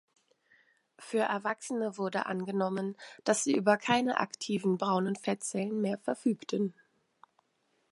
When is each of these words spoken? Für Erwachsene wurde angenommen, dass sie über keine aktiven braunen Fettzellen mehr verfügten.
Für 0.97 1.19
Erwachsene 1.19 1.95
wurde 1.95 2.25
angenommen, 2.25 2.97
dass 3.23 3.43
sie 3.43 3.53
über 3.53 3.77
keine 3.77 4.17
aktiven 4.19 4.79
braunen 4.79 5.15
Fettzellen 5.15 5.79
mehr 5.79 5.99
verfügten. 5.99 6.73